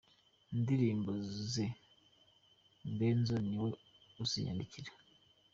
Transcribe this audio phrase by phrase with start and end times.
[0.55, 1.11] Indirimbo
[1.51, 1.65] ze,
[2.97, 3.69] Benzo ni we
[4.23, 4.91] uziyandikira.